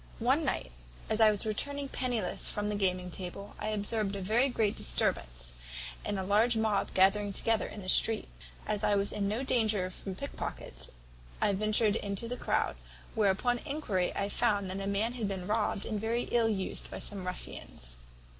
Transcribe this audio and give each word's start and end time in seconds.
"One 0.17 0.43
night, 0.43 0.71
as 1.11 1.21
I 1.21 1.29
was 1.29 1.45
returning 1.45 1.87
pennyless 1.87 2.47
from 2.49 2.69
the 2.69 2.75
gaming 2.75 3.11
table, 3.11 3.53
I 3.59 3.67
observed 3.67 4.15
a 4.15 4.21
very 4.23 4.49
great 4.49 4.75
disturbance, 4.75 5.53
and 6.03 6.17
a 6.17 6.23
large 6.23 6.57
mob 6.57 6.91
gathered 6.95 7.35
together 7.35 7.67
in 7.67 7.83
the 7.83 7.87
street. 7.87 8.27
As 8.65 8.83
I 8.83 8.95
was 8.95 9.11
in 9.11 9.27
no 9.27 9.43
danger 9.43 9.91
from 9.91 10.15
pickpockets, 10.15 10.89
I 11.39 11.53
ventured 11.53 11.97
into 11.97 12.27
the 12.27 12.35
croud, 12.35 12.77
where 13.13 13.29
upon 13.29 13.59
enquiry 13.59 14.11
I 14.15 14.27
found 14.27 14.71
that 14.71 14.79
a 14.79 14.87
man 14.87 15.13
had 15.13 15.27
been 15.27 15.45
robbed 15.45 15.85
and 15.85 16.01
very 16.01 16.23
ill 16.31 16.49
used 16.49 16.89
by 16.89 16.97
some 16.97 17.23
ruffians. 17.27 17.97